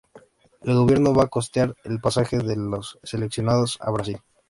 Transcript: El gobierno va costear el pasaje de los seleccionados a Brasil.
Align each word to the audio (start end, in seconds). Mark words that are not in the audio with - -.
El 0.63 0.77
gobierno 0.77 1.13
va 1.13 1.27
costear 1.27 1.75
el 1.83 2.01
pasaje 2.01 2.39
de 2.39 2.55
los 2.55 2.97
seleccionados 3.03 3.77
a 3.81 3.91
Brasil. 3.91 4.17